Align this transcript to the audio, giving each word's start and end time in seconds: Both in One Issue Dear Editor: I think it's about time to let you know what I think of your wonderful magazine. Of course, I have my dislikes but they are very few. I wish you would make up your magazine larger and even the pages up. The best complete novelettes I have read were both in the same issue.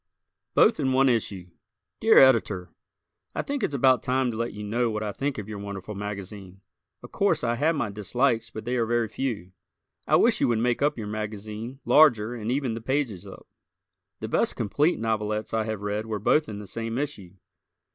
Both 0.55 0.79
in 0.79 0.93
One 0.93 1.09
Issue 1.09 1.51
Dear 1.99 2.17
Editor: 2.17 2.71
I 3.35 3.43
think 3.43 3.61
it's 3.61 3.75
about 3.75 4.01
time 4.01 4.31
to 4.31 4.37
let 4.37 4.51
you 4.51 4.63
know 4.63 4.89
what 4.89 5.03
I 5.03 5.11
think 5.11 5.37
of 5.37 5.47
your 5.47 5.59
wonderful 5.59 5.93
magazine. 5.93 6.61
Of 7.03 7.11
course, 7.11 7.43
I 7.43 7.53
have 7.57 7.75
my 7.75 7.91
dislikes 7.91 8.49
but 8.49 8.65
they 8.65 8.77
are 8.77 8.87
very 8.87 9.07
few. 9.07 9.51
I 10.07 10.15
wish 10.15 10.41
you 10.41 10.47
would 10.47 10.57
make 10.57 10.81
up 10.81 10.97
your 10.97 11.05
magazine 11.05 11.81
larger 11.85 12.33
and 12.33 12.51
even 12.51 12.73
the 12.73 12.81
pages 12.81 13.27
up. 13.27 13.45
The 14.21 14.27
best 14.27 14.55
complete 14.55 14.97
novelettes 14.99 15.53
I 15.53 15.65
have 15.65 15.81
read 15.81 16.07
were 16.07 16.17
both 16.17 16.49
in 16.49 16.57
the 16.57 16.65
same 16.65 16.97
issue. 16.97 17.35